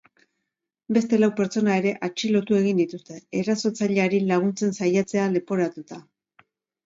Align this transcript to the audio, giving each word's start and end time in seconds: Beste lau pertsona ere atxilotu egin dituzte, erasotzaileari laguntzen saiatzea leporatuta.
Beste 0.95 1.17
lau 1.23 1.27
pertsona 1.39 1.75
ere 1.81 1.91
atxilotu 2.07 2.55
egin 2.59 2.79
dituzte, 2.81 3.19
erasotzaileari 3.41 4.23
laguntzen 4.31 4.75
saiatzea 4.83 5.27
leporatuta. 5.35 6.01